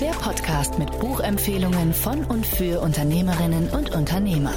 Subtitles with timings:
[0.00, 4.54] Der Podcast mit Buchempfehlungen von und für Unternehmerinnen und Unternehmer.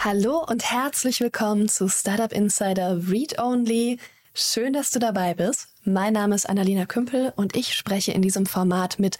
[0.00, 4.00] Hallo und herzlich willkommen zu Startup Insider Read Only.
[4.34, 5.68] Schön, dass du dabei bist.
[5.84, 9.18] Mein Name ist Annalena Kümpel und ich spreche in diesem Format mit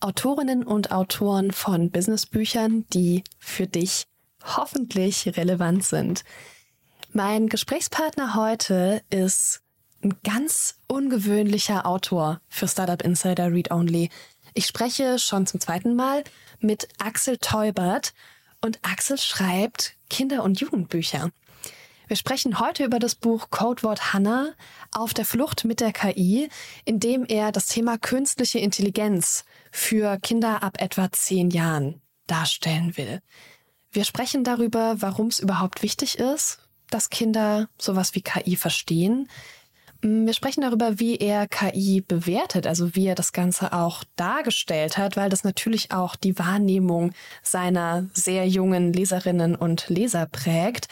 [0.00, 4.06] Autorinnen und Autoren von Businessbüchern, die für dich
[4.42, 6.24] hoffentlich relevant sind.
[7.12, 9.60] Mein Gesprächspartner heute ist
[10.06, 14.10] ein ganz ungewöhnlicher Autor für Startup Insider Read Only.
[14.54, 16.22] Ich spreche schon zum zweiten Mal
[16.60, 18.14] mit Axel Teubert
[18.64, 21.30] und Axel schreibt Kinder- und Jugendbücher.
[22.06, 24.52] Wir sprechen heute über das Buch Codewort Hannah
[24.92, 26.50] auf der Flucht mit der KI,
[26.84, 33.22] in dem er das Thema künstliche Intelligenz für Kinder ab etwa zehn Jahren darstellen will.
[33.90, 39.28] Wir sprechen darüber, warum es überhaupt wichtig ist, dass Kinder sowas wie KI verstehen.
[40.02, 45.16] Wir sprechen darüber, wie er KI bewertet, also wie er das Ganze auch dargestellt hat,
[45.16, 50.88] weil das natürlich auch die Wahrnehmung seiner sehr jungen Leserinnen und Leser prägt.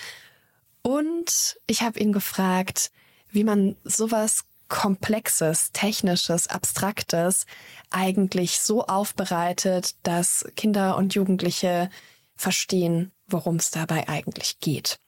[0.83, 2.91] Und ich habe ihn gefragt,
[3.31, 7.47] wie man sowas Komplexes, Technisches, Abstraktes
[7.91, 11.91] eigentlich so aufbereitet, dass Kinder und Jugendliche
[12.37, 14.99] verstehen, worum es dabei eigentlich geht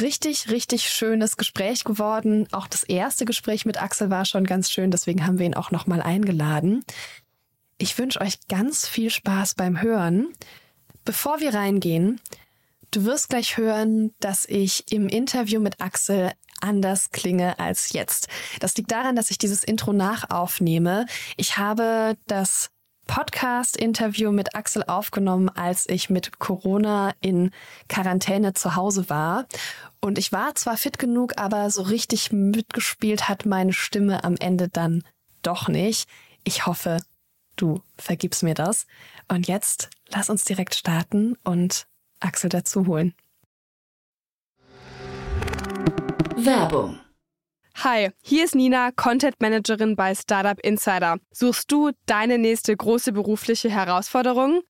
[0.00, 2.46] richtig, richtig schönes Gespräch geworden.
[2.52, 5.70] Auch das erste Gespräch mit Axel war schon ganz schön, deswegen haben wir ihn auch
[5.70, 6.84] nochmal eingeladen.
[7.78, 10.28] Ich wünsche euch ganz viel Spaß beim Hören.
[11.04, 12.20] Bevor wir reingehen,
[12.90, 18.28] du wirst gleich hören, dass ich im Interview mit Axel anders klinge als jetzt.
[18.60, 21.06] Das liegt daran, dass ich dieses Intro nachaufnehme.
[21.36, 22.70] Ich habe das
[23.06, 27.50] Podcast-Interview mit Axel aufgenommen, als ich mit Corona in
[27.88, 29.46] Quarantäne zu Hause war.
[30.04, 34.68] Und ich war zwar fit genug, aber so richtig mitgespielt hat meine Stimme am Ende
[34.68, 35.02] dann
[35.40, 36.10] doch nicht.
[36.44, 36.98] Ich hoffe,
[37.56, 38.86] du vergibst mir das.
[39.28, 41.86] Und jetzt lass uns direkt starten und
[42.20, 43.14] Axel dazu holen.
[46.36, 47.00] Werbung
[47.82, 51.18] Hi, hier ist Nina, Content Managerin bei Startup Insider.
[51.32, 54.62] Suchst du deine nächste große berufliche Herausforderung?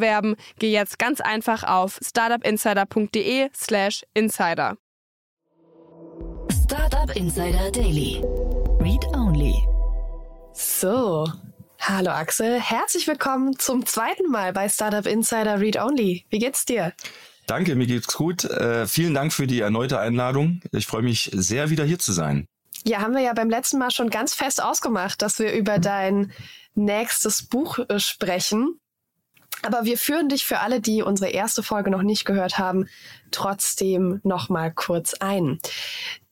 [0.00, 4.76] bewerben, geh jetzt ganz einfach auf startupinsider.de/slash insider.
[6.64, 8.22] Startup Insider Daily.
[8.80, 9.54] Read Only.
[10.52, 11.28] So,
[11.78, 16.24] hallo Axel, herzlich willkommen zum zweiten Mal bei Startup Insider Read Only.
[16.30, 16.92] Wie geht's dir?
[17.46, 18.44] Danke, mir geht's gut.
[18.44, 20.60] Äh, vielen Dank für die erneute Einladung.
[20.72, 22.46] Ich freue mich sehr, wieder hier zu sein.
[22.84, 26.32] Ja, haben wir ja beim letzten Mal schon ganz fest ausgemacht, dass wir über dein
[26.74, 28.80] nächstes Buch äh, sprechen.
[29.62, 32.88] Aber wir führen dich für alle, die unsere erste Folge noch nicht gehört haben,
[33.30, 35.58] trotzdem noch mal kurz ein.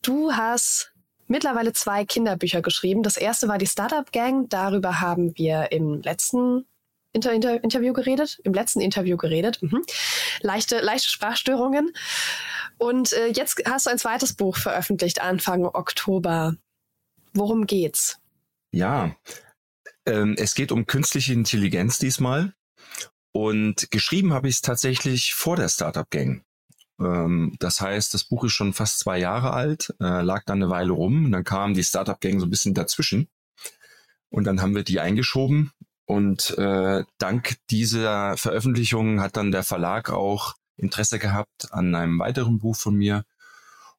[0.03, 0.93] Du hast
[1.27, 3.03] mittlerweile zwei Kinderbücher geschrieben.
[3.03, 4.49] Das erste war die Startup Gang.
[4.49, 6.67] Darüber haben wir im letzten
[7.13, 9.63] Inter Inter Interview geredet, im letzten Interview geredet.
[9.63, 9.83] Mhm.
[10.41, 11.93] Leichte, leichte Sprachstörungen.
[12.79, 16.55] Und äh, jetzt hast du ein zweites Buch veröffentlicht, Anfang Oktober.
[17.33, 18.19] Worum geht's?
[18.71, 19.17] Ja,
[20.07, 22.55] ähm, es geht um künstliche Intelligenz diesmal.
[23.39, 26.43] Und geschrieben habe ich es tatsächlich vor der Startup Gang.
[26.99, 30.73] Ähm, das heißt, das Buch ist schon fast zwei Jahre alt, äh, lag dann eine
[30.73, 31.27] Weile rum.
[31.27, 33.29] Und dann kam die Startup Gang so ein bisschen dazwischen.
[34.29, 35.71] Und dann haben wir die eingeschoben.
[36.05, 42.59] Und äh, dank dieser Veröffentlichung hat dann der Verlag auch Interesse gehabt an einem weiteren
[42.59, 43.19] Buch von mir.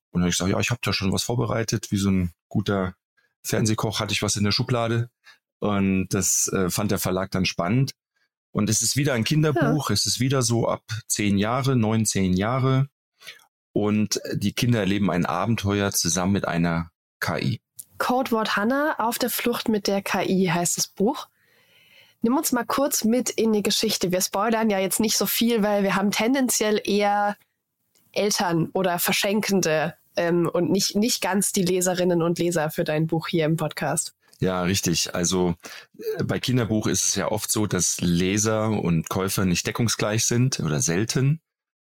[0.10, 1.92] Und dann habe ich gesagt, ja, ich habe da schon was vorbereitet.
[1.92, 2.94] Wie so ein guter
[3.44, 5.10] Fernsehkoch hatte ich was in der Schublade.
[5.60, 7.94] Und das äh, fand der Verlag dann spannend.
[8.52, 9.90] Und es ist wieder ein Kinderbuch.
[9.90, 9.94] Ja.
[9.94, 12.88] Es ist wieder so ab zehn Jahre, neun, zehn Jahre.
[13.74, 17.62] Und die Kinder erleben ein Abenteuer zusammen mit einer KI.
[17.98, 21.28] Codewort Hannah auf der Flucht mit der KI heißt das Buch.
[22.22, 24.12] Nimm uns mal kurz mit in die Geschichte.
[24.12, 27.38] Wir spoilern ja jetzt nicht so viel, weil wir haben tendenziell eher
[28.12, 33.28] Eltern oder Verschenkende ähm, und nicht, nicht ganz die Leserinnen und Leser für dein Buch
[33.28, 34.16] hier im Podcast.
[34.40, 35.14] Ja, richtig.
[35.14, 35.56] Also
[36.18, 40.60] äh, bei Kinderbuch ist es ja oft so, dass Leser und Käufer nicht deckungsgleich sind
[40.62, 41.42] oder selten,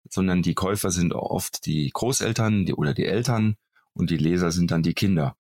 [0.09, 3.57] sondern die Käufer sind oft die Großeltern oder die Eltern
[3.95, 5.37] und die Leser sind dann die Kinder.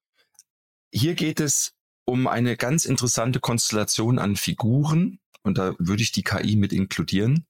[0.93, 1.75] Hier geht es
[2.05, 7.47] um eine ganz interessante Konstellation an Figuren und da würde ich die KI mit inkludieren,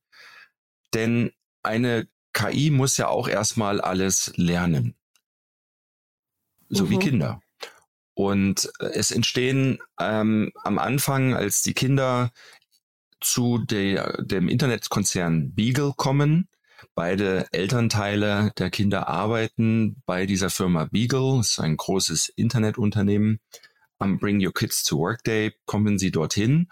[0.92, 1.32] denn
[1.62, 4.94] eine KI muss ja auch erstmal alles lernen,
[6.68, 6.90] so mhm.
[6.90, 7.40] wie Kinder.
[8.16, 12.32] Und äh, es entstehen ähm, am Anfang, als die Kinder
[13.20, 16.48] zu der, dem Internetkonzern Beagle kommen,
[16.94, 23.40] beide Elternteile der Kinder arbeiten bei dieser Firma Beagle, das ist ein großes Internetunternehmen.
[23.98, 26.68] Am Bring Your Kids to Work Day kommen sie dorthin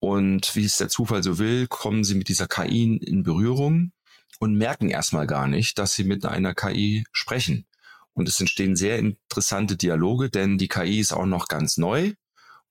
[0.00, 3.92] und wie es der Zufall so will, kommen sie mit dieser KI in Berührung
[4.40, 7.66] und merken erstmal gar nicht, dass sie mit einer KI sprechen.
[8.14, 12.12] Und es entstehen sehr interessante Dialoge, denn die KI ist auch noch ganz neu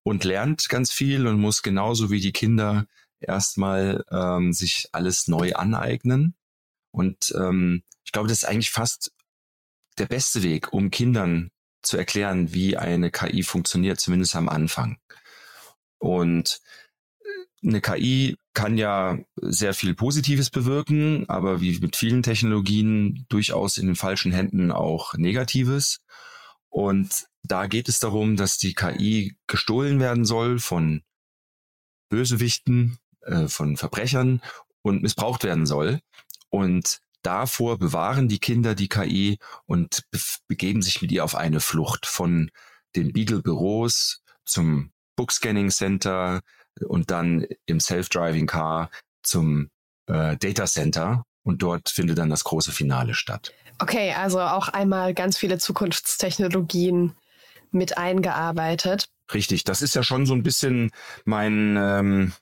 [0.03, 2.85] und lernt ganz viel und muss genauso wie die Kinder
[3.19, 6.35] erstmal ähm, sich alles neu aneignen.
[6.91, 9.11] Und ähm, ich glaube, das ist eigentlich fast
[9.97, 11.51] der beste Weg, um Kindern
[11.81, 14.97] zu erklären, wie eine KI funktioniert, zumindest am Anfang.
[15.97, 16.61] Und
[17.63, 23.87] eine KI kann ja sehr viel Positives bewirken, aber wie mit vielen Technologien durchaus in
[23.87, 25.99] den falschen Händen auch Negatives.
[26.69, 31.01] Und da geht es darum, dass die KI gestohlen werden soll von
[32.09, 34.41] Bösewichten, äh, von Verbrechern
[34.81, 35.99] und missbraucht werden soll.
[36.49, 41.61] Und davor bewahren die Kinder die KI und be begeben sich mit ihr auf eine
[41.61, 42.51] Flucht von
[42.95, 46.41] den Beagle-Büros zum Bookscanning Center,
[46.83, 48.89] und dann im Self-Driving Car
[49.23, 49.69] zum
[50.07, 53.53] äh, Data Center und dort findet dann das große Finale statt.
[53.79, 57.15] Okay, also auch einmal ganz viele Zukunftstechnologien
[57.71, 59.09] mit eingearbeitet.
[59.33, 60.91] Richtig, das ist ja schon so ein bisschen
[61.25, 62.33] mein, ähm,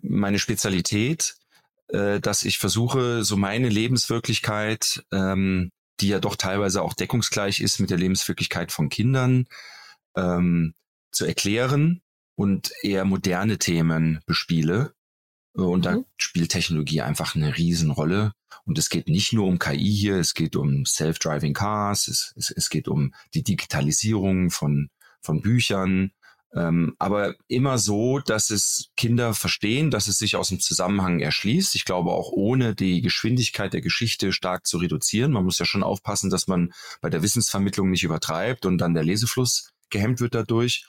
[0.00, 1.36] meine Spezialität,
[1.88, 5.70] äh, dass ich versuche, so meine Lebenswirklichkeit, ähm,
[6.00, 9.46] die ja doch teilweise auch deckungsgleich ist mit der Lebenswirklichkeit von Kindern,
[10.16, 10.74] ähm,
[11.12, 12.02] zu erklären
[12.34, 14.94] und eher moderne Themen bespiele.
[15.54, 15.82] Und mhm.
[15.82, 18.32] da spielt Technologie einfach eine Riesenrolle.
[18.64, 22.50] Und es geht nicht nur um KI hier, es geht um Self-Driving Cars, es, es,
[22.50, 24.88] es geht um die Digitalisierung von,
[25.20, 26.12] von Büchern,
[26.54, 31.74] ähm, aber immer so, dass es Kinder verstehen, dass es sich aus dem Zusammenhang erschließt.
[31.74, 35.32] Ich glaube auch ohne die Geschwindigkeit der Geschichte stark zu reduzieren.
[35.32, 39.04] Man muss ja schon aufpassen, dass man bei der Wissensvermittlung nicht übertreibt und dann der
[39.04, 40.86] Lesefluss gehemmt wird dadurch.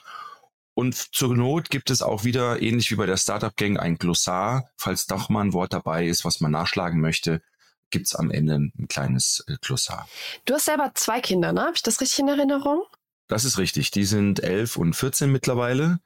[0.74, 4.68] Und zur Not gibt es auch wieder, ähnlich wie bei der Startup-Gang, ein Glossar.
[4.76, 7.42] Falls doch mal ein Wort dabei ist, was man nachschlagen möchte,
[7.90, 10.08] gibt's am Ende ein kleines äh, Glossar.
[10.44, 11.62] Du hast selber zwei Kinder, ne?
[11.62, 12.82] Habe ich das richtig in Erinnerung?
[13.28, 13.92] Das ist richtig.
[13.92, 16.00] Die sind elf und 14 mittlerweile.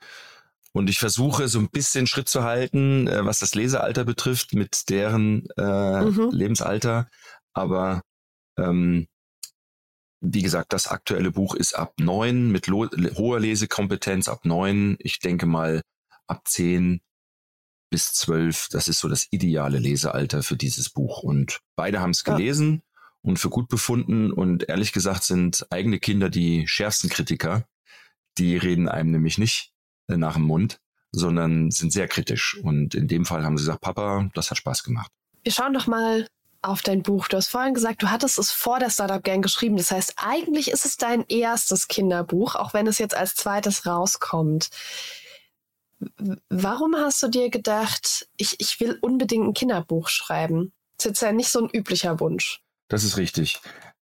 [0.73, 4.91] Und ich versuche so ein bisschen Schritt zu halten, äh, was das Lesealter betrifft, mit
[4.91, 6.29] deren äh, mhm.
[6.31, 7.09] Lebensalter.
[7.55, 8.03] Aber
[8.59, 9.09] ähm,
[10.21, 14.97] wie gesagt, das aktuelle Buch ist ab neun mit hoher Lesekompetenz ab neun.
[14.99, 15.83] Ich denke mal
[16.27, 17.01] ab zehn
[17.91, 18.69] bis zwölf.
[18.71, 21.23] Das ist so das ideale Lesealter für dieses Buch.
[21.23, 23.03] Und beide haben es gelesen ja.
[23.23, 24.33] und für gut befunden.
[24.33, 27.65] Und ehrlich gesagt sind eigene Kinder die schärfsten Kritiker.
[28.39, 29.73] Die reden einem nämlich nicht
[30.09, 30.81] äh, nach dem Mund,
[31.13, 32.59] sondern sind sehr kritisch.
[32.63, 35.11] Und in dem Fall haben sie gesagt, Papa, das hat Spaß gemacht.
[35.45, 36.27] Wir schauen doch mal
[36.63, 37.29] auf dein Buch.
[37.29, 39.77] Du hast vorhin gesagt, du hattest es vor der Startup Gang geschrieben.
[39.77, 44.71] Das heißt, eigentlich ist es dein erstes Kinderbuch, auch wenn es jetzt als zweites rauskommt.
[46.49, 50.73] Warum hast du dir gedacht, ich, ich will unbedingt ein Kinderbuch schreiben?
[50.97, 52.61] Das ist jetzt ja nicht so ein üblicher Wunsch.
[52.89, 53.61] Das ist richtig.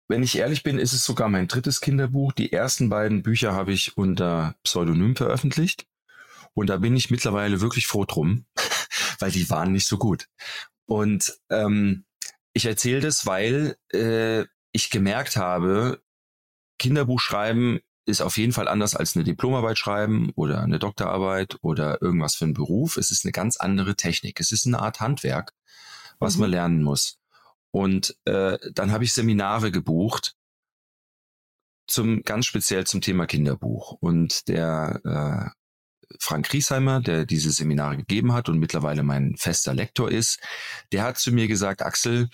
[0.07, 2.33] Wenn ich ehrlich bin, ist es sogar mein drittes Kinderbuch.
[2.33, 5.87] Die ersten beiden Bücher habe ich unter Pseudonym veröffentlicht.
[6.53, 8.45] Und da bin ich mittlerweile wirklich froh drum,
[9.19, 10.29] weil die waren nicht so gut.
[10.87, 12.05] Und ähm,
[12.55, 16.01] ich erzähle das, weil äh, ich gemerkt habe,
[16.79, 22.01] Kinderbuch schreiben ist auf jeden Fall anders als eine Diplomarbeit schreiben oder eine Doktorarbeit oder
[22.03, 22.97] irgendwas für einen Beruf.
[22.97, 24.41] Es ist eine ganz andere Technik.
[24.41, 25.53] Es ist eine Art Handwerk,
[26.19, 26.43] was mhm.
[26.43, 27.19] man lernen muss.
[27.71, 30.37] Und äh, dann habe ich Seminare gebucht
[31.87, 33.93] zum ganz speziell zum Thema Kinderbuch.
[34.01, 35.64] Und der äh,
[36.21, 40.41] Frank Riesheimer, der diese Seminare gegeben hat und mittlerweile mein fester Lektor ist,
[40.93, 42.29] der hat zu mir gesagt, Axel,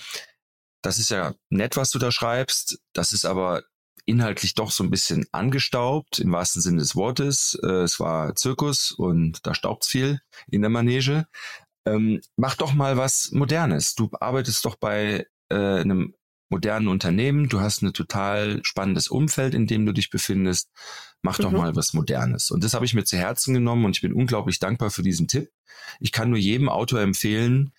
[0.83, 3.63] das ist ja nett, was du da schreibst, das ist aber
[4.07, 7.59] inhaltlich doch so ein bisschen angestaubt, im wahrsten Sinne des Wortes.
[7.63, 11.27] Äh, es war Zirkus und da staubt's viel in der Manege.
[11.87, 13.95] Ähm, mach doch mal was Modernes.
[13.95, 16.15] Du arbeitest doch bei äh, einem
[16.51, 20.71] modernen Unternehmen, du hast ein total spannendes Umfeld, in dem du dich befindest.
[21.23, 21.59] Mach doch mhm.
[21.59, 22.51] mal was Modernes.
[22.51, 25.29] Und das habe ich mir zu Herzen genommen und ich bin unglaublich dankbar für diesen
[25.29, 25.51] Tipp.
[26.01, 27.73] Ich kann nur jedem Autor empfehlen,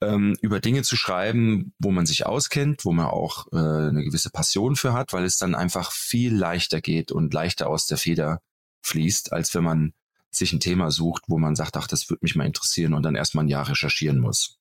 [0.00, 4.30] ähm, über Dinge zu schreiben, wo man sich auskennt, wo man auch äh, eine gewisse
[4.30, 8.40] Passion für hat, weil es dann einfach viel leichter geht und leichter aus der Feder
[8.82, 9.92] fließt, als wenn man
[10.30, 13.16] sich ein Thema sucht, wo man sagt, ach, das würde mich mal interessieren und dann
[13.16, 14.58] erstmal ein Jahr recherchieren muss.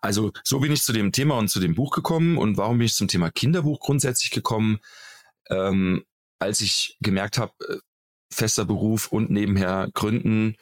[0.00, 2.38] Also so bin ich zu dem Thema und zu dem Buch gekommen.
[2.38, 4.78] Und warum bin ich zum Thema Kinderbuch grundsätzlich gekommen?
[5.50, 6.04] Ähm,
[6.38, 7.78] als ich gemerkt habe, äh,
[8.32, 10.56] fester Beruf und nebenher gründen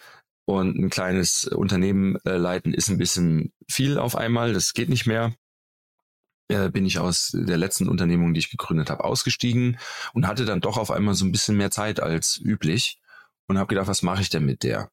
[0.44, 4.52] und ein kleines Unternehmen äh, leiten ist ein bisschen viel auf einmal.
[4.52, 5.34] Das geht nicht mehr.
[6.48, 9.78] Äh, bin ich aus der letzten Unternehmung, die ich gegründet habe, ausgestiegen
[10.12, 12.98] und hatte dann doch auf einmal so ein bisschen mehr Zeit als üblich
[13.46, 14.90] und habe gedacht, was mache ich denn mit der?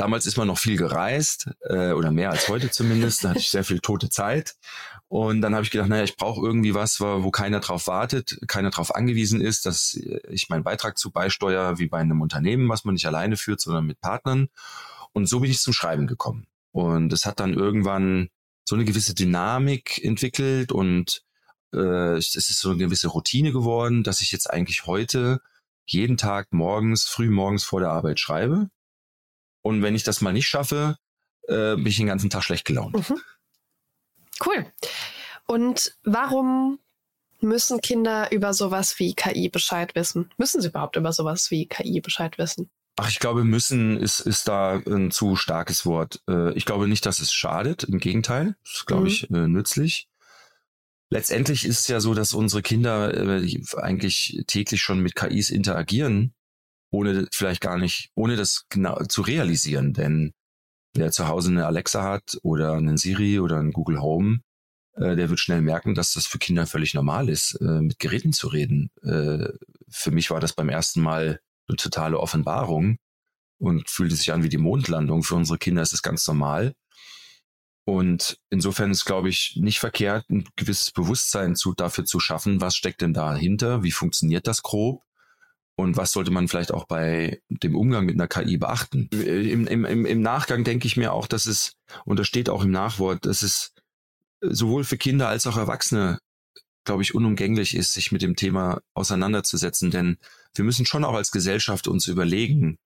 [0.00, 3.22] Damals ist man noch viel gereist, äh, oder mehr als heute zumindest.
[3.22, 4.56] Da hatte ich sehr viel tote Zeit.
[5.08, 8.70] Und dann habe ich gedacht, naja, ich brauche irgendwie was, wo keiner drauf wartet, keiner
[8.70, 9.92] drauf angewiesen ist, dass
[10.30, 13.84] ich meinen Beitrag zu beisteuere, wie bei einem Unternehmen, was man nicht alleine führt, sondern
[13.84, 14.48] mit Partnern.
[15.12, 16.46] Und so bin ich zum Schreiben gekommen.
[16.72, 18.30] Und es hat dann irgendwann
[18.64, 21.24] so eine gewisse Dynamik entwickelt und
[21.74, 25.42] äh, es ist so eine gewisse Routine geworden, dass ich jetzt eigentlich heute
[25.84, 28.70] jeden Tag morgens, früh morgens vor der Arbeit schreibe.
[29.62, 30.96] Und wenn ich das mal nicht schaffe,
[31.48, 32.94] äh, bin ich den ganzen Tag schlecht gelaunt.
[32.94, 33.20] Mhm.
[34.44, 34.66] Cool.
[35.46, 36.78] Und warum
[37.40, 40.30] müssen Kinder über sowas wie KI Bescheid wissen?
[40.38, 42.70] Müssen sie überhaupt über sowas wie KI Bescheid wissen?
[42.96, 46.22] Ach, ich glaube, müssen ist, ist da ein zu starkes Wort.
[46.28, 47.84] Äh, ich glaube nicht, dass es schadet.
[47.84, 49.08] Im Gegenteil, das ist, glaube mhm.
[49.08, 50.08] ich, äh, nützlich.
[51.08, 56.34] Letztendlich ist es ja so, dass unsere Kinder äh, eigentlich täglich schon mit KIs interagieren
[56.90, 59.92] ohne vielleicht gar nicht, ohne das genau zu realisieren.
[59.92, 60.32] Denn
[60.94, 64.40] wer zu Hause eine Alexa hat oder einen Siri oder einen Google Home,
[64.94, 68.32] äh, der wird schnell merken, dass das für Kinder völlig normal ist, äh, mit Geräten
[68.32, 68.90] zu reden.
[69.02, 69.48] Äh,
[69.88, 72.98] für mich war das beim ersten Mal eine totale Offenbarung
[73.58, 75.22] und fühlte sich an wie die Mondlandung.
[75.22, 76.74] Für unsere Kinder ist es ganz normal.
[77.84, 82.76] Und insofern ist, glaube ich, nicht verkehrt, ein gewisses Bewusstsein zu, dafür zu schaffen, was
[82.76, 85.02] steckt denn dahinter, wie funktioniert das grob
[85.80, 89.08] und was sollte man vielleicht auch bei dem Umgang mit einer KI beachten?
[89.10, 92.70] Im, im, im Nachgang denke ich mir auch, dass es, und das steht auch im
[92.70, 93.74] Nachwort, dass es
[94.40, 96.18] sowohl für Kinder als auch Erwachsene,
[96.84, 99.90] glaube ich, unumgänglich ist, sich mit dem Thema auseinanderzusetzen.
[99.90, 100.18] Denn
[100.54, 102.78] wir müssen schon auch als Gesellschaft uns überlegen,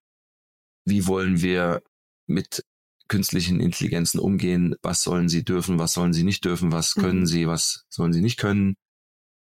[0.84, 1.82] wie wollen wir
[2.26, 2.64] mit
[3.08, 7.26] künstlichen Intelligenzen umgehen, was sollen sie dürfen, was sollen sie nicht dürfen, was können mhm.
[7.26, 8.76] sie, was sollen sie nicht können.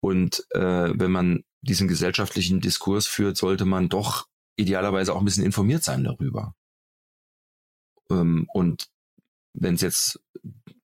[0.01, 5.43] Und äh, wenn man diesen gesellschaftlichen Diskurs führt, sollte man doch idealerweise auch ein bisschen
[5.43, 6.55] informiert sein darüber.
[8.09, 8.87] Ähm, und
[9.53, 10.19] wenn es jetzt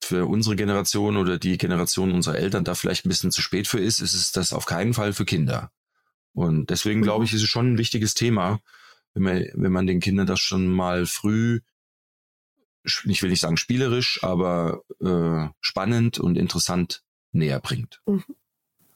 [0.03, 3.79] für unsere Generation oder die Generation unserer Eltern da vielleicht ein bisschen zu spät für
[3.79, 5.71] ist, ist es das auf keinen Fall für Kinder.
[6.33, 8.61] Und deswegen glaube ich, ist es schon ein wichtiges Thema,
[9.13, 11.59] wenn man, wenn man den Kindern das schon mal früh,
[12.83, 18.01] ich will nicht sagen spielerisch, aber äh, spannend und interessant näher bringt.
[18.07, 18.23] Mhm.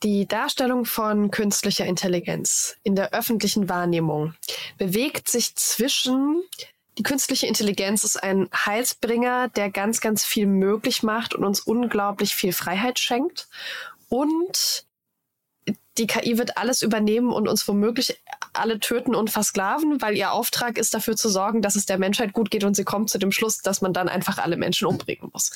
[0.06, 4.36] Die Darstellung von künstlicher Intelligenz in der öffentlichen Wahrnehmung
[4.78, 6.44] bewegt sich zwischen
[7.00, 12.36] die künstliche Intelligenz ist ein Heilsbringer, der ganz, ganz viel möglich macht und uns unglaublich
[12.36, 13.50] viel Freiheit schenkt.
[14.08, 14.86] Und
[15.98, 18.22] die KI wird alles übernehmen und uns womöglich
[18.54, 22.32] alle töten und versklaven, weil ihr Auftrag ist dafür zu sorgen, dass es der Menschheit
[22.32, 25.32] gut geht und sie kommt zu dem Schluss, dass man dann einfach alle Menschen umbringen
[25.34, 25.52] muss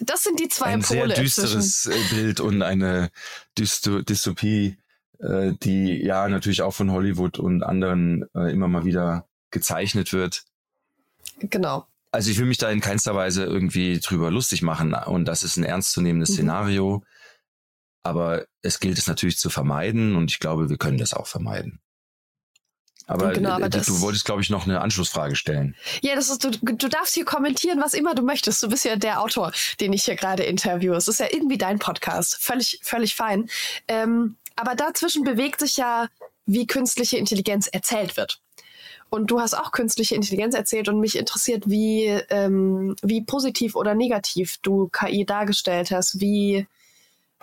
[0.00, 1.02] das sind die zwei ein Pole.
[1.02, 3.10] Ein sehr düsteres äh, Bild und eine
[3.58, 4.76] Dysto Dystopie,
[5.18, 10.44] äh, die ja natürlich auch von Hollywood und anderen äh, immer mal wieder gezeichnet wird.
[11.38, 11.86] Genau.
[12.12, 15.56] Also ich will mich da in keinster Weise irgendwie drüber lustig machen und das ist
[15.56, 16.34] ein ernstzunehmendes mhm.
[16.34, 17.04] Szenario.
[18.04, 21.80] Aber es gilt es natürlich zu vermeiden und ich glaube, wir können das auch vermeiden.
[23.06, 25.74] Aber, genau, aber du, du wolltest, glaube ich, noch eine Anschlussfrage stellen.
[26.00, 28.62] Ja, das ist, du, du darfst hier kommentieren, was immer du möchtest.
[28.62, 30.96] Du bist ja der Autor, den ich hier gerade interviewe.
[30.96, 32.36] Es ist ja irgendwie dein Podcast.
[32.40, 33.50] Völlig, völlig fein.
[33.88, 36.08] Ähm, aber dazwischen bewegt sich ja,
[36.46, 38.40] wie künstliche Intelligenz erzählt wird.
[39.10, 43.94] Und du hast auch künstliche Intelligenz erzählt und mich interessiert, wie, ähm, wie positiv oder
[43.94, 46.66] negativ du KI dargestellt hast, wie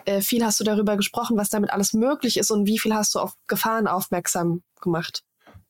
[0.06, 3.16] äh, viel hast du darüber gesprochen, was damit alles möglich ist und wie viel hast
[3.16, 5.24] du auf Gefahren aufmerksam gemacht.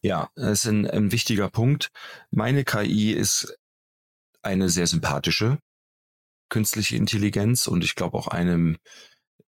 [0.04, 1.92] Ja, das ist ein, ein wichtiger Punkt.
[2.32, 3.56] Meine KI ist
[4.42, 5.60] eine sehr sympathische
[6.52, 8.78] künstliche Intelligenz und ich glaube auch eine,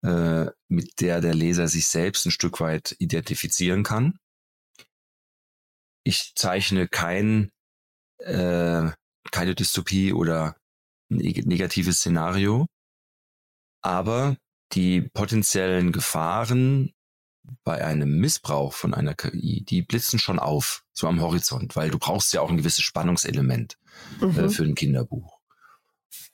[0.02, 4.18] äh, mit der der Leser sich selbst ein Stück weit identifizieren kann.
[6.02, 7.50] Ich zeichne kein,
[8.18, 8.90] äh,
[9.30, 10.56] keine Dystopie oder
[11.10, 12.66] negatives Szenario,
[13.82, 14.36] aber
[14.72, 16.93] die potenziellen Gefahren
[17.62, 21.98] bei einem Missbrauch von einer KI, die blitzen schon auf, so am Horizont, weil du
[21.98, 23.78] brauchst ja auch ein gewisses Spannungselement
[24.20, 24.38] äh, mhm.
[24.38, 25.40] äh, für ein Kinderbuch.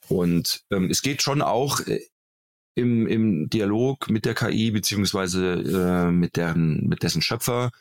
[0.07, 2.01] Und ähm, es geht schon auch äh,
[2.75, 7.71] im, im Dialog mit der KI beziehungsweise äh, mit deren mit dessen Schöpfer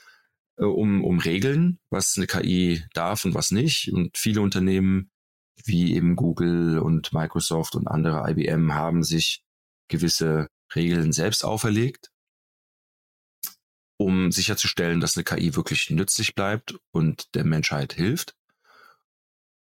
[0.57, 3.93] äh, um, um Regeln, was eine KI darf und was nicht.
[3.93, 5.11] Und viele Unternehmen
[5.65, 9.43] wie eben Google und Microsoft und andere IBM haben sich
[9.89, 12.11] gewisse Regeln selbst auferlegt,
[14.01, 18.35] um sicherzustellen, dass eine KI wirklich nützlich bleibt und der Menschheit hilft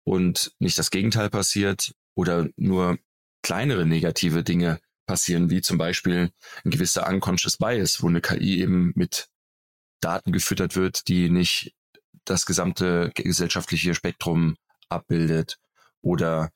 [0.05, 2.97] und nicht das Gegenteil passiert oder nur
[3.43, 6.31] kleinere negative Dinge passieren, wie zum Beispiel
[6.63, 9.27] ein gewisser unconscious bias, wo eine KI eben mit
[9.99, 11.75] Daten gefüttert wird, die nicht
[12.23, 14.55] das gesamte gesellschaftliche Spektrum
[14.87, 15.57] abbildet
[15.99, 16.53] oder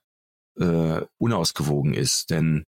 [0.58, 2.30] äh, unausgewogen ist.
[2.30, 2.64] Denn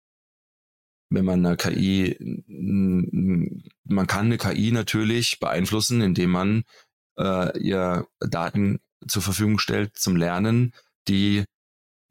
[1.10, 6.64] wenn man eine KI, man kann eine KI natürlich beeinflussen, indem man
[7.18, 10.74] äh, ihr Daten zur Verfügung stellt zum Lernen,
[11.08, 11.44] die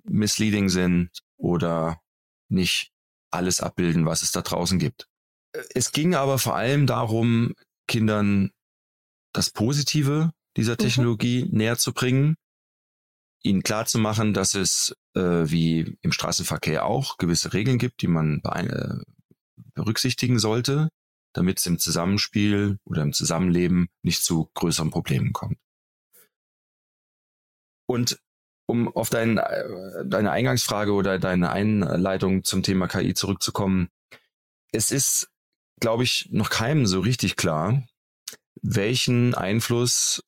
[0.03, 2.01] misleading sind oder
[2.49, 2.91] nicht
[3.31, 5.07] alles abbilden, was es da draußen gibt.
[5.73, 7.55] Es ging aber vor allem darum,
[7.87, 8.51] Kindern
[9.33, 10.77] das Positive dieser mhm.
[10.77, 11.57] Technologie mhm.
[11.57, 12.35] näher zu bringen,
[13.43, 18.95] ihnen klarzumachen, dass es äh, wie im Straßenverkehr auch gewisse Regeln gibt, die man äh,
[19.75, 20.89] berücksichtigen sollte,
[21.33, 25.57] damit es im Zusammenspiel oder im Zusammenleben nicht zu größeren Problemen kommt.
[27.85, 28.19] Und
[28.65, 33.89] um auf dein, äh, deine Eingangsfrage oder deine Einleitung zum Thema KI zurückzukommen,
[34.71, 35.29] es ist,
[35.79, 37.83] glaube ich, noch keinem so richtig klar,
[38.61, 40.23] welchen Einfluss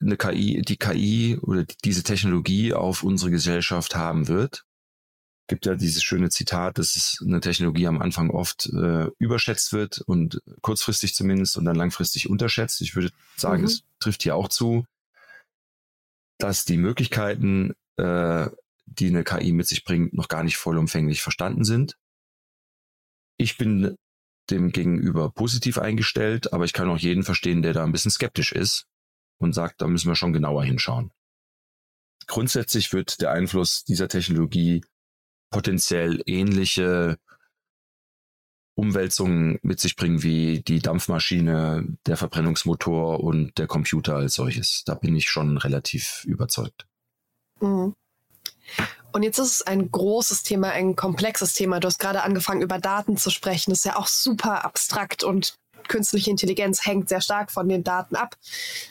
[0.00, 4.64] eine KI, die KI oder diese Technologie auf unsere Gesellschaft haben wird.
[5.48, 10.00] Gibt ja dieses schöne Zitat, dass es eine Technologie am Anfang oft äh, überschätzt wird
[10.00, 12.80] und kurzfristig zumindest und dann langfristig unterschätzt.
[12.80, 13.66] Ich würde sagen, mhm.
[13.66, 14.84] es trifft hier auch zu
[16.38, 18.48] dass die Möglichkeiten, äh,
[18.86, 21.96] die eine KI mit sich bringt, noch gar nicht vollumfänglich verstanden sind.
[23.38, 23.96] Ich bin
[24.50, 28.52] dem gegenüber positiv eingestellt, aber ich kann auch jeden verstehen, der da ein bisschen skeptisch
[28.52, 28.86] ist
[29.38, 31.12] und sagt, da müssen wir schon genauer hinschauen.
[32.26, 34.82] Grundsätzlich wird der Einfluss dieser Technologie
[35.50, 37.18] potenziell ähnliche
[38.76, 44.82] Umwälzungen mit sich bringen wie die Dampfmaschine, der Verbrennungsmotor und der Computer als solches.
[44.84, 46.86] Da bin ich schon relativ überzeugt.
[47.60, 47.94] Mhm.
[49.12, 51.80] Und jetzt ist es ein großes Thema, ein komplexes Thema.
[51.80, 53.70] Du hast gerade angefangen, über Daten zu sprechen.
[53.70, 55.56] Das ist ja auch super abstrakt und
[55.88, 58.36] künstliche Intelligenz hängt sehr stark von den Daten ab,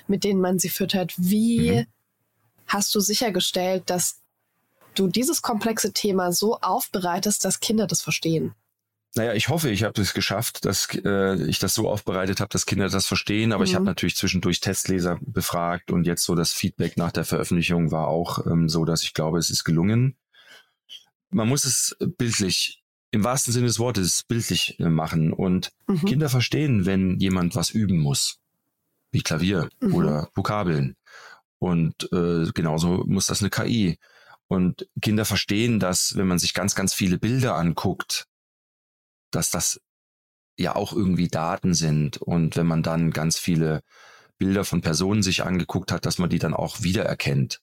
[0.08, 1.14] mit denen man sie füttert.
[1.18, 1.86] Wie mhm.
[2.68, 4.22] hast du sichergestellt, dass
[4.96, 8.56] du dieses komplexe Thema so aufbereitest, dass Kinder das verstehen?
[9.18, 12.66] Naja, ich hoffe, ich habe es geschafft, dass äh, ich das so aufbereitet habe, dass
[12.66, 13.54] Kinder das verstehen.
[13.54, 13.70] Aber mhm.
[13.70, 18.08] ich habe natürlich zwischendurch Testleser befragt und jetzt so das Feedback nach der Veröffentlichung war
[18.08, 20.18] auch ähm, so, dass ich glaube, es ist gelungen.
[21.30, 22.84] Man muss es bildlich,
[23.16, 25.34] im wahrsten Sinne des Wortes, bildlich äh, machen.
[25.34, 26.06] Und mhm.
[26.06, 28.40] Kinder verstehen, wenn jemand was üben muss,
[29.12, 29.94] wie Klavier mhm.
[29.94, 30.96] oder Vokabeln.
[31.60, 33.98] Und äh, genauso muss das eine KI.
[34.48, 38.28] Und Kinder verstehen, dass wenn man sich ganz, ganz viele Bilder anguckt,
[39.32, 39.82] dass das
[40.58, 42.18] ja auch irgendwie Daten sind.
[42.18, 43.82] Und wenn man dann ganz viele
[44.38, 47.62] Bilder von Personen sich angeguckt hat, dass man die dann auch wiedererkennt.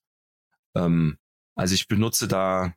[0.75, 1.19] Ähm,
[1.55, 2.75] also ich benutze da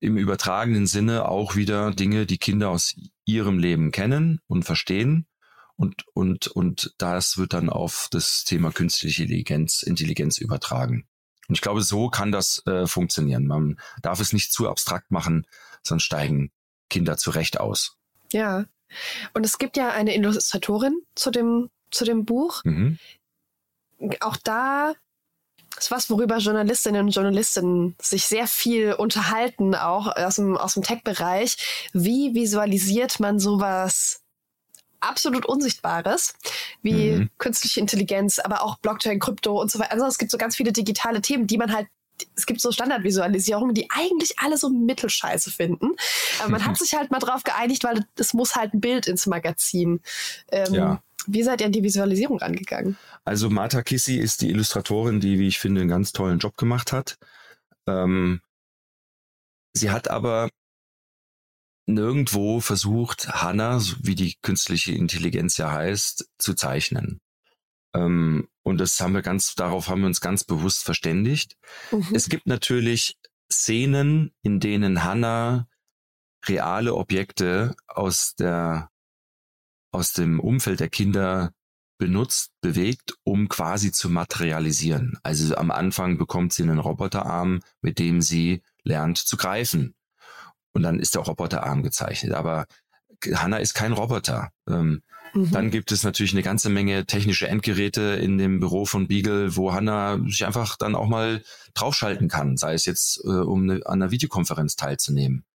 [0.00, 5.26] im übertragenen Sinne auch wieder Dinge, die Kinder aus ihrem Leben kennen und verstehen.
[5.76, 11.06] Und, und, und das wird dann auf das Thema künstliche Intelligenz, Intelligenz übertragen.
[11.48, 13.46] Und ich glaube, so kann das äh, funktionieren.
[13.46, 15.46] Man darf es nicht zu abstrakt machen,
[15.82, 16.50] sonst steigen
[16.88, 17.96] Kinder zu Recht aus.
[18.32, 18.64] Ja.
[19.34, 22.62] Und es gibt ja eine Illustratorin zu dem, zu dem Buch.
[22.64, 22.98] Mhm.
[24.20, 24.94] Auch da
[25.78, 30.82] ist was, worüber Journalistinnen und Journalisten sich sehr viel unterhalten, auch aus dem, aus dem
[30.82, 31.90] Tech-Bereich.
[31.92, 34.20] Wie visualisiert man sowas
[35.00, 36.34] absolut Unsichtbares,
[36.82, 37.30] wie mhm.
[37.38, 39.92] künstliche Intelligenz, aber auch Blockchain, Krypto und so weiter.
[39.92, 41.86] Also es gibt so ganz viele digitale Themen, die man halt
[42.34, 45.90] es gibt so Standardvisualisierungen, die eigentlich alle so mittelscheiße finden.
[46.40, 49.26] Aber man hat sich halt mal drauf geeinigt, weil es muss halt ein Bild ins
[49.26, 50.00] Magazin.
[50.50, 51.02] Ähm, ja.
[51.26, 52.96] Wie seid ihr an die Visualisierung angegangen?
[53.24, 56.92] Also Martha Kissy ist die Illustratorin, die, wie ich finde, einen ganz tollen Job gemacht
[56.92, 57.18] hat.
[57.86, 58.40] Ähm,
[59.72, 60.48] sie hat aber
[61.86, 67.20] nirgendwo versucht, Hannah, wie die künstliche Intelligenz ja heißt, zu zeichnen.
[67.94, 71.56] Ähm, und das haben wir ganz, darauf haben wir uns ganz bewusst verständigt.
[71.92, 72.08] Mhm.
[72.12, 73.16] Es gibt natürlich
[73.50, 75.68] Szenen, in denen Hannah
[76.48, 78.90] reale Objekte aus der,
[79.96, 81.52] aus dem Umfeld der Kinder
[81.98, 85.18] benutzt, bewegt, um quasi zu materialisieren.
[85.22, 89.94] Also am Anfang bekommt sie einen Roboterarm, mit dem sie lernt zu greifen.
[90.74, 92.34] Und dann ist der Roboterarm gezeichnet.
[92.34, 92.66] Aber
[93.32, 94.50] Hannah ist kein Roboter.
[94.68, 95.50] Ähm, mhm.
[95.50, 99.72] Dann gibt es natürlich eine ganze Menge technische Endgeräte in dem Büro von Beagle, wo
[99.72, 104.02] Hannah sich einfach dann auch mal draufschalten kann, sei es jetzt, äh, um eine, an
[104.02, 105.46] einer Videokonferenz teilzunehmen.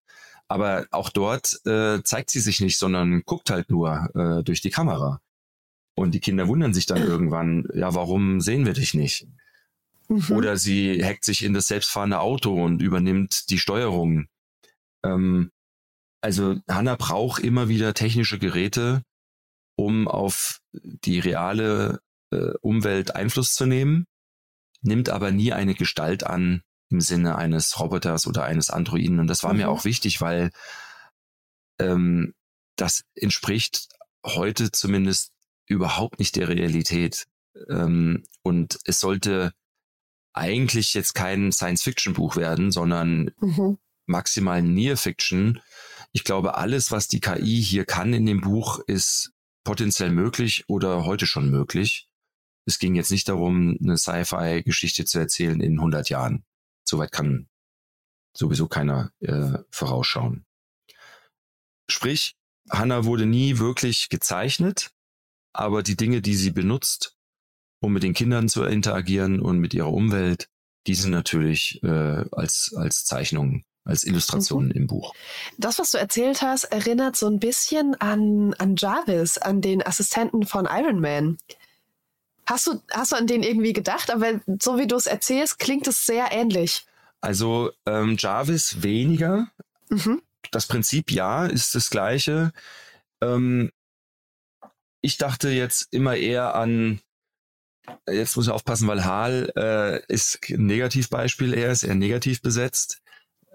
[0.52, 4.70] Aber auch dort äh, zeigt sie sich nicht, sondern guckt halt nur äh, durch die
[4.70, 5.22] Kamera.
[5.96, 9.28] Und die Kinder wundern sich dann irgendwann, ja, warum sehen wir dich nicht?
[10.10, 10.26] Mhm.
[10.32, 14.28] Oder sie hackt sich in das selbstfahrende Auto und übernimmt die Steuerung.
[15.04, 15.52] Ähm,
[16.20, 19.04] also Hanna braucht immer wieder technische Geräte,
[19.78, 24.06] um auf die reale äh, Umwelt Einfluss zu nehmen,
[24.82, 29.20] nimmt aber nie eine Gestalt an im Sinne eines Roboters oder eines Androiden.
[29.20, 29.60] Und das war mhm.
[29.60, 30.52] mir auch wichtig, weil
[31.80, 32.34] ähm,
[32.76, 33.90] das entspricht
[34.26, 35.32] heute zumindest
[35.68, 37.28] überhaupt nicht der Realität.
[37.70, 39.54] Ähm, und es sollte
[40.34, 43.78] eigentlich jetzt kein Science-Fiction-Buch werden, sondern mhm
[44.12, 45.60] maximal Near Fiction.
[46.12, 49.32] Ich glaube, alles, was die KI hier kann in dem Buch, ist
[49.64, 52.08] potenziell möglich oder heute schon möglich.
[52.66, 56.44] Es ging jetzt nicht darum, eine Sci-Fi-Geschichte zu erzählen in 100 Jahren.
[56.92, 57.48] Soweit kann
[58.34, 60.46] sowieso keiner äh, vorausschauen.
[61.90, 62.36] Sprich,
[62.70, 64.92] Hannah wurde nie wirklich gezeichnet,
[65.54, 67.16] aber die Dinge, die sie benutzt,
[67.80, 70.50] um mit den Kindern zu interagieren und mit ihrer Umwelt,
[70.86, 74.76] die sind natürlich äh, als, als Zeichnungen als Illustrationen mhm.
[74.76, 75.14] im Buch.
[75.58, 80.46] Das, was du erzählt hast, erinnert so ein bisschen an, an Jarvis, an den Assistenten
[80.46, 81.38] von Iron Man.
[82.52, 84.12] Hast du, hast du an den irgendwie gedacht?
[84.12, 86.86] Aber so wie du es erzählst, klingt es sehr ähnlich.
[87.22, 89.48] Also ähm, Jarvis weniger.
[89.88, 90.22] Mhm.
[90.52, 92.52] Das Prinzip ja, ist das gleiche.
[93.22, 93.72] Ähm,
[95.00, 97.00] ich dachte jetzt immer eher an,
[98.06, 103.02] jetzt muss ich aufpassen, weil Hal äh, ist ein Negativbeispiel, er ist eher negativ besetzt.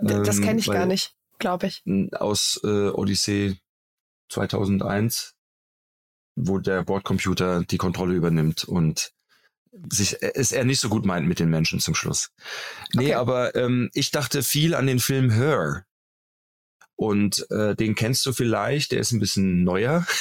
[0.01, 1.85] Das kenne ich ähm, gar nicht, glaube ich.
[2.13, 3.59] Aus äh, Odyssee
[4.31, 5.36] 2001,
[6.37, 9.12] wo der Bordcomputer die Kontrolle übernimmt und
[9.90, 12.31] sich es er nicht so gut meint mit den Menschen zum Schluss.
[12.94, 13.14] Nee, okay.
[13.14, 15.85] aber ähm, ich dachte viel an den Film Her.
[16.99, 20.07] Und äh, den kennst du vielleicht, der ist ein bisschen neuer.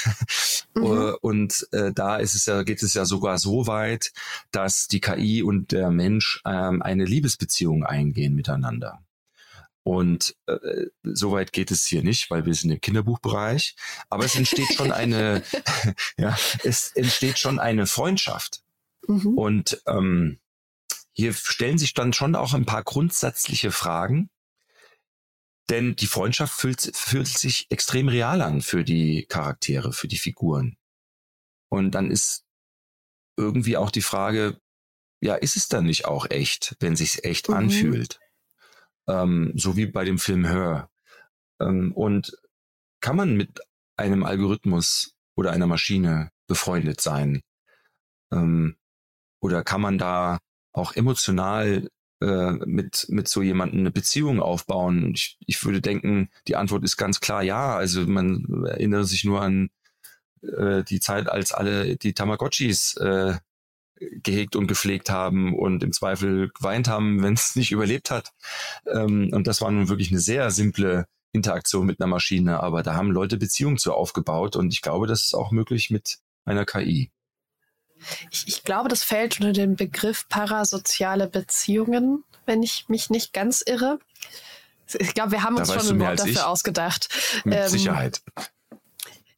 [0.77, 0.83] Mhm.
[0.83, 4.11] Äh, und äh, da ist es ja, geht es ja sogar so weit,
[4.51, 9.01] dass die KI und der Mensch ähm, eine Liebesbeziehung eingehen miteinander.
[9.87, 13.75] Und äh, soweit geht es hier nicht, weil wir sind im Kinderbuchbereich.
[14.09, 15.43] Aber es entsteht schon eine,
[16.17, 18.63] ja, es entsteht schon eine Freundschaft.
[19.07, 19.37] Mhm.
[19.37, 20.39] Und ähm,
[21.11, 24.31] hier stellen sich dann schon auch ein paar grundsätzliche Fragen.
[25.69, 30.77] Denn die Freundschaft fühlt, fühlt sich extrem real an für die Charaktere, für die Figuren.
[31.69, 32.43] Und dann ist
[33.37, 34.59] irgendwie auch die Frage,
[35.21, 37.55] ja, ist es dann nicht auch echt, wenn sich's echt mhm.
[37.55, 38.19] anfühlt?
[39.07, 40.89] Ähm, so wie bei dem Film Her.
[41.59, 42.37] Ähm, und
[43.01, 43.59] kann man mit
[43.97, 47.41] einem Algorithmus oder einer Maschine befreundet sein?
[48.31, 48.75] Ähm,
[49.41, 50.39] oder kann man da
[50.73, 51.89] auch emotional
[52.21, 55.13] äh, mit, mit so jemandem eine Beziehung aufbauen?
[55.13, 57.75] Ich, ich würde denken, die Antwort ist ganz klar ja.
[57.75, 59.69] Also man erinnert sich nur an
[60.41, 63.35] äh, die Zeit, als alle die Tamagotchis äh,
[63.99, 68.31] gehegt und gepflegt haben und im Zweifel geweint haben, wenn es nicht überlebt hat.
[68.91, 72.95] Ähm, und das war nun wirklich eine sehr simple Interaktion mit einer Maschine, aber da
[72.95, 77.11] haben Leute Beziehungen zu aufgebaut und ich glaube, das ist auch möglich mit einer KI.
[78.31, 83.61] Ich, ich glaube, das fällt unter den Begriff parasoziale Beziehungen, wenn ich mich nicht ganz
[83.65, 83.99] irre.
[84.99, 87.09] Ich glaube, wir haben uns schon ein Wort dafür ausgedacht.
[87.43, 88.21] Mit ähm, Sicherheit.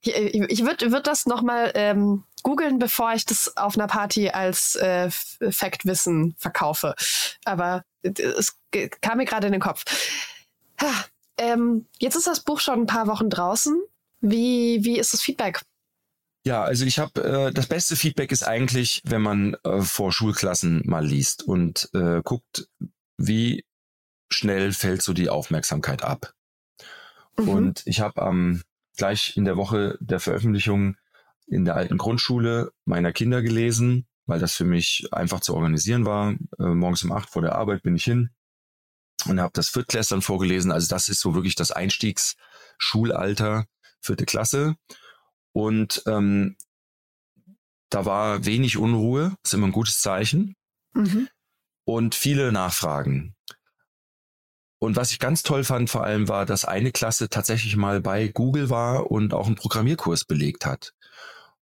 [0.01, 4.76] Ich, ich würde würd das nochmal ähm, googeln, bevor ich das auf einer Party als
[4.76, 6.95] äh, Faktwissen verkaufe.
[7.45, 8.58] Aber es
[9.02, 9.84] kam mir gerade in den Kopf.
[10.82, 11.06] Ha,
[11.38, 13.80] ähm, jetzt ist das Buch schon ein paar Wochen draußen.
[14.21, 15.62] Wie, wie ist das Feedback?
[16.45, 20.82] Ja, also ich habe äh, das beste Feedback ist eigentlich, wenn man äh, vor Schulklassen
[20.86, 22.69] mal liest und äh, guckt,
[23.17, 23.65] wie
[24.30, 26.34] schnell fällt so die Aufmerksamkeit ab.
[27.38, 27.50] Mhm.
[27.50, 28.63] Und ich habe am
[28.95, 30.97] gleich in der Woche der Veröffentlichung
[31.47, 36.36] in der alten Grundschule meiner Kinder gelesen, weil das für mich einfach zu organisieren war.
[36.60, 38.29] Äh, morgens um acht vor der Arbeit bin ich hin
[39.27, 40.71] und habe das Viertklässlern vorgelesen.
[40.71, 42.43] Also das ist so wirklich das Einstiegsbuch
[42.77, 43.65] Schulalter,
[43.99, 44.75] vierte Klasse.
[45.51, 46.55] Und ähm,
[47.89, 50.55] da war wenig Unruhe, ist immer ein gutes Zeichen.
[50.93, 51.27] Mhm.
[51.86, 53.36] Und viele Nachfragen.
[54.79, 58.27] Und was ich ganz toll fand vor allem war, dass eine Klasse tatsächlich mal bei
[58.27, 60.93] Google war und auch einen Programmierkurs belegt hat.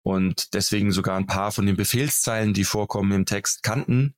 [0.08, 4.15] Und deswegen sogar ein paar von den Befehlszeilen, die vorkommen im Text, kannten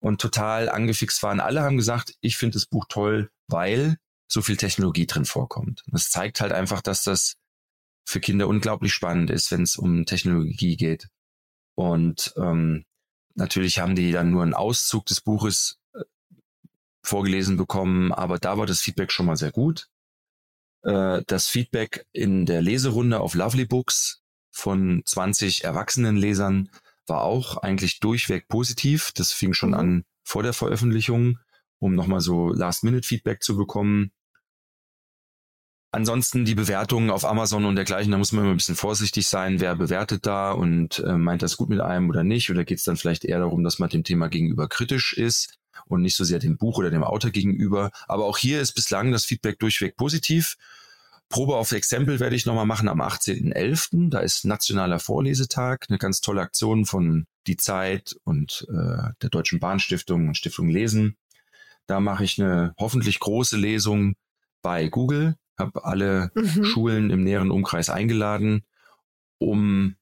[0.00, 1.38] und total angefixt waren.
[1.38, 5.84] Alle haben gesagt, ich finde das Buch toll, weil so viel Technologie drin vorkommt.
[5.86, 7.36] Das zeigt halt einfach, dass das
[8.04, 11.06] für Kinder unglaublich spannend ist, wenn es um Technologie geht.
[11.76, 12.84] Und ähm,
[13.36, 16.00] natürlich haben die dann nur einen Auszug des Buches äh,
[17.04, 19.86] vorgelesen bekommen, aber da war das Feedback schon mal sehr gut.
[20.82, 24.19] Äh, das Feedback in der Leserunde auf Lovely Books
[24.60, 26.70] von 20 erwachsenen Lesern
[27.06, 29.12] war auch eigentlich durchweg positiv.
[29.14, 29.76] Das fing schon mhm.
[29.76, 31.38] an vor der Veröffentlichung,
[31.78, 34.12] um nochmal so Last-Minute-Feedback zu bekommen.
[35.92, 39.58] Ansonsten die Bewertungen auf Amazon und dergleichen, da muss man immer ein bisschen vorsichtig sein,
[39.58, 42.48] wer bewertet da und äh, meint das gut mit einem oder nicht.
[42.48, 46.02] Oder geht es dann vielleicht eher darum, dass man dem Thema gegenüber kritisch ist und
[46.02, 47.90] nicht so sehr dem Buch oder dem Autor gegenüber.
[48.06, 50.56] Aber auch hier ist bislang das Feedback durchweg positiv.
[51.30, 54.10] Probe auf Exempel werde ich nochmal machen am 18.11.
[54.10, 59.60] Da ist Nationaler Vorlesetag, eine ganz tolle Aktion von Die Zeit und äh, der Deutschen
[59.60, 61.16] Bahnstiftung und Stiftung Lesen.
[61.86, 64.14] Da mache ich eine hoffentlich große Lesung
[64.60, 66.64] bei Google habe alle mhm.
[66.64, 68.66] Schulen im näheren Umkreis eingeladen,
[69.38, 69.96] um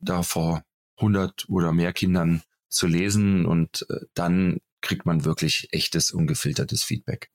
[0.00, 0.62] da vor
[0.98, 7.30] 100 oder mehr Kindern zu lesen und äh, dann kriegt man wirklich echtes, ungefiltertes Feedback.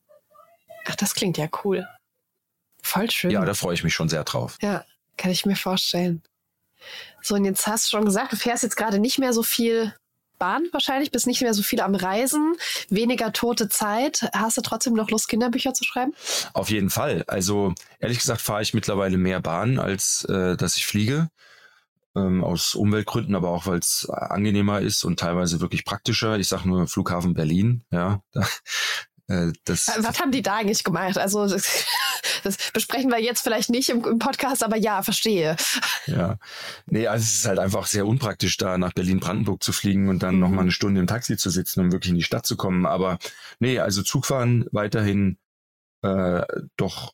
[0.85, 1.85] Ach, das klingt ja cool.
[2.85, 3.31] Voll schön.
[3.31, 4.57] Ja, da freue ich mich schon sehr drauf.
[4.61, 4.85] Ja,
[5.17, 6.21] kann ich mir vorstellen.
[7.19, 9.91] So, und jetzt hast du schon gesagt, du fährst jetzt gerade nicht mehr so viel
[10.37, 12.55] Bahn wahrscheinlich, bist nicht mehr so viel am Reisen,
[12.89, 14.29] weniger tote Zeit.
[14.33, 16.13] Hast du trotzdem noch Lust, Kinderbücher zu schreiben?
[16.53, 17.23] Auf jeden Fall.
[17.25, 21.29] Also ehrlich gesagt fahre ich mittlerweile mehr Bahn, als äh, dass ich fliege.
[22.15, 26.37] Ähm, aus Umweltgründen, aber auch weil es angenehmer ist und teilweise wirklich praktischer.
[26.37, 28.21] Ich sage nur Flughafen Berlin, ja.
[29.27, 31.17] Äh, das, Was haben die da eigentlich gemacht?
[31.17, 31.47] Also
[32.43, 35.55] das besprechen wir jetzt vielleicht nicht im, im, Podcast, aber ja, verstehe.
[36.05, 36.37] Ja,
[36.85, 40.35] nee, also es ist halt einfach sehr unpraktisch, da nach Berlin-Brandenburg zu fliegen und dann
[40.35, 40.41] mhm.
[40.41, 42.85] nochmal eine Stunde im Taxi zu sitzen, um wirklich in die Stadt zu kommen.
[42.85, 43.17] Aber
[43.59, 45.37] nee, also Zugfahren weiterhin
[46.03, 46.43] äh,
[46.77, 47.13] doch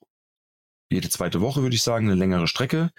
[0.91, 2.91] jede zweite Woche, würde ich sagen, eine längere Strecke.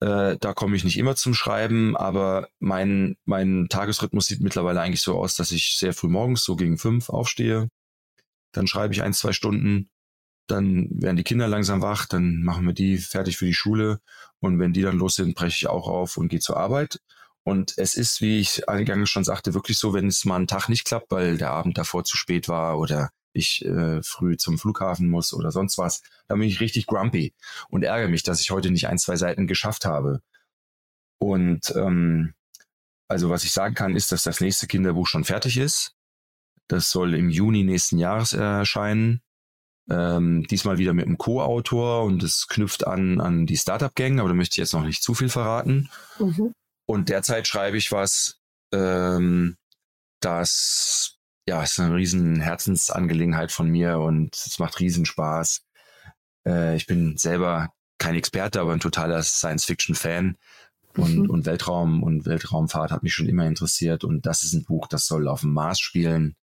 [0.00, 5.02] Äh, da komme ich nicht immer zum Schreiben, aber mein, mein Tagesrhythmus sieht mittlerweile eigentlich
[5.02, 7.68] so aus, dass ich sehr früh morgens, so gegen fünf, aufstehe.
[8.52, 9.90] Dann schreibe ich ein, zwei Stunden
[10.50, 14.00] dann werden die Kinder langsam wach, dann machen wir die fertig für die Schule
[14.40, 17.00] und wenn die dann los sind, breche ich auch auf und gehe zur Arbeit.
[17.42, 20.68] Und es ist, wie ich eingangs schon sagte, wirklich so, wenn es mal einen Tag
[20.68, 25.08] nicht klappt, weil der Abend davor zu spät war oder ich äh, früh zum Flughafen
[25.08, 27.32] muss oder sonst was, dann bin ich richtig grumpy
[27.70, 30.20] und ärgere mich, dass ich heute nicht ein, zwei Seiten geschafft habe.
[31.18, 32.34] Und ähm,
[33.08, 35.94] also was ich sagen kann, ist, dass das nächste Kinderbuch schon fertig ist.
[36.70, 39.22] Das soll im Juni nächsten Jahres erscheinen.
[39.90, 44.36] Ähm, diesmal wieder mit einem Co-Autor und es knüpft an an die Startup-Gang, aber da
[44.36, 45.90] möchte ich jetzt noch nicht zu viel verraten.
[46.20, 46.54] Mhm.
[46.86, 48.38] Und derzeit schreibe ich was,
[48.72, 49.56] ähm,
[50.20, 51.16] das
[51.48, 55.62] ja ist eine riesen Herzensangelegenheit von mir und es macht riesen Spaß.
[56.46, 60.36] Äh, ich bin selber kein Experte, aber ein totaler Science-Fiction-Fan.
[60.96, 61.30] Und, mhm.
[61.30, 64.04] und Weltraum und Weltraumfahrt hat mich schon immer interessiert.
[64.04, 66.36] Und das ist ein Buch, das soll auf dem Mars spielen.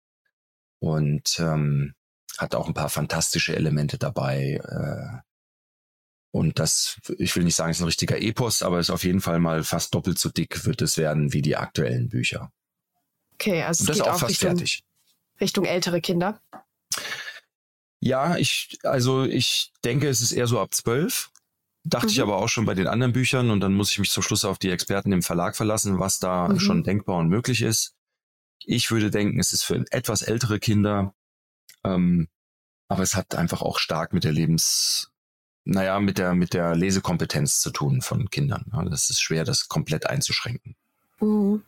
[0.81, 1.95] Und ähm,
[2.39, 4.61] hat auch ein paar fantastische Elemente dabei.
[4.63, 5.21] Äh,
[6.31, 9.39] und das, ich will nicht sagen, ist ein richtiger Epos, aber ist auf jeden Fall
[9.39, 12.51] mal fast doppelt so dick wird es werden wie die aktuellen Bücher.
[13.35, 14.85] Okay, also und das geht ist auch, auch fast Richtung, fertig.
[15.41, 16.41] Richtung ältere Kinder.
[18.01, 21.31] Ja, ich, also ich denke, es ist eher so ab zwölf.
[21.85, 22.13] Dachte mhm.
[22.13, 24.45] ich aber auch schon bei den anderen Büchern und dann muss ich mich zum Schluss
[24.45, 26.59] auf die Experten im Verlag verlassen, was da mhm.
[26.59, 27.94] schon denkbar und möglich ist.
[28.67, 31.15] Ich würde denken, es ist für etwas ältere Kinder
[31.85, 32.29] ähm,
[32.89, 35.11] aber es hat einfach auch stark mit der Lebens,
[35.65, 38.67] naja, mit der, mit der Lesekompetenz zu tun von Kindern.
[38.91, 40.77] Das ist schwer, das komplett einzuschränken.
[41.21, 41.63] Mhm.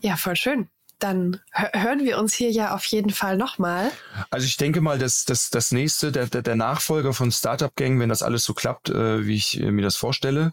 [0.00, 0.68] Ja, voll schön.
[0.98, 3.90] Dann hören wir uns hier ja auf jeden Fall nochmal.
[4.30, 7.98] Also ich denke mal, dass das, das nächste, der, der, der Nachfolger von Startup Gang,
[7.98, 10.52] wenn das alles so klappt, äh, wie ich mir das vorstelle,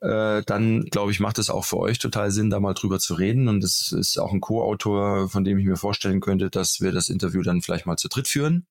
[0.00, 3.14] äh, dann glaube ich, macht es auch für euch total Sinn, da mal drüber zu
[3.14, 3.48] reden.
[3.48, 7.08] Und es ist auch ein Co-Autor, von dem ich mir vorstellen könnte, dass wir das
[7.08, 8.66] Interview dann vielleicht mal zu dritt führen.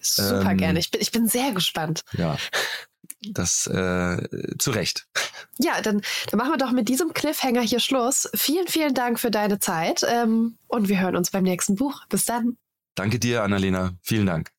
[0.00, 0.78] Super ähm, gerne.
[0.78, 2.02] Ich bin, ich bin sehr gespannt.
[2.12, 2.36] Ja,
[3.30, 5.06] das äh, zu Recht.
[5.58, 8.28] Ja, dann, dann machen wir doch mit diesem Cliffhanger hier Schluss.
[8.34, 12.04] Vielen, vielen Dank für deine Zeit ähm, und wir hören uns beim nächsten Buch.
[12.08, 12.56] Bis dann.
[12.94, 13.94] Danke dir, Annalena.
[14.02, 14.50] Vielen Dank.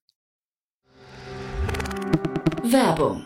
[2.64, 3.26] Werbung.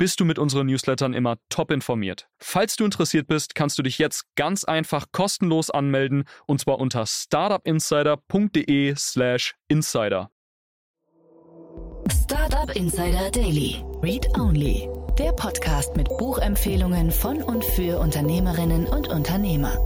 [0.00, 2.26] bist du mit unseren Newslettern immer top informiert.
[2.38, 7.04] Falls du interessiert bist, kannst du dich jetzt ganz einfach kostenlos anmelden und zwar unter
[7.04, 10.30] startupinsider.de/slash insider.
[12.10, 13.84] Startup Insider Daily.
[14.02, 14.88] Read Only.
[15.18, 19.76] Der Podcast mit Buchempfehlungen von und für Unternehmerinnen und Unternehmer.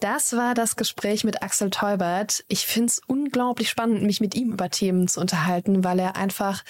[0.00, 2.44] Das war das Gespräch mit Axel Teubert.
[2.48, 6.62] Ich finde es unglaublich spannend, mich mit ihm über Themen zu unterhalten, weil er einfach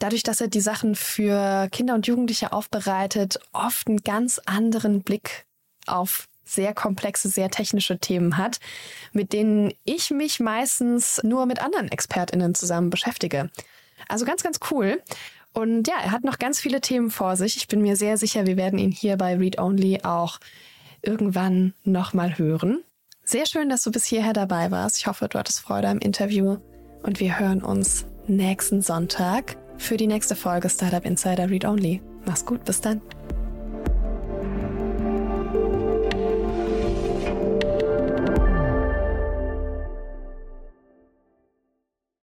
[0.00, 5.46] dadurch, dass er die Sachen für Kinder und Jugendliche aufbereitet, oft einen ganz anderen Blick
[5.86, 8.58] auf sehr komplexe, sehr technische Themen hat,
[9.12, 13.50] mit denen ich mich meistens nur mit anderen ExpertInnen zusammen beschäftige.
[14.08, 15.00] Also ganz, ganz cool.
[15.52, 17.56] Und ja, er hat noch ganz viele Themen vor sich.
[17.56, 20.38] Ich bin mir sehr sicher, wir werden ihn hier bei Read Only auch
[21.02, 22.82] irgendwann nochmal hören.
[23.24, 24.98] Sehr schön, dass du bis hierher dabei warst.
[24.98, 26.58] Ich hoffe, du hattest Freude am Interview
[27.02, 32.00] und wir hören uns nächsten Sonntag für die nächste Folge Startup Insider Read Only.
[32.24, 33.00] Mach's gut, bis dann.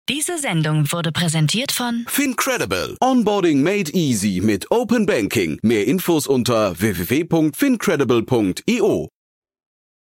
[0.08, 2.96] Diese Sendung wurde präsentiert von Fincredible.
[3.00, 5.58] Onboarding made easy mit Open Banking.
[5.62, 9.13] Mehr Infos unter www.fincredible.io.